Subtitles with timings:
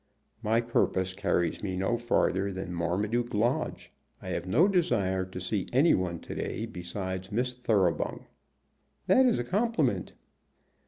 [0.41, 3.91] "My purpose carries me no farther than Marmaduke Lodge.
[4.19, 8.25] I have no desire to see any one to day besides Miss Thoroughbung."
[9.05, 10.13] "That is a compliment."